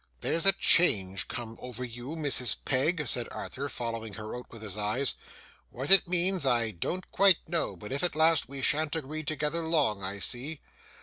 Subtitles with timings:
[0.21, 2.55] 'There's a change come over you, Mrs.
[2.65, 5.13] Peg,' said Arthur, following her out with his eyes.
[5.69, 9.61] 'What it means I don't quite know; but, if it lasts, we shan't agree together
[9.61, 10.59] long I see.